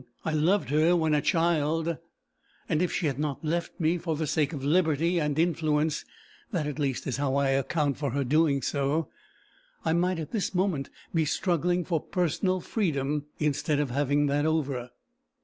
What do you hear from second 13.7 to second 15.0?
of having that over."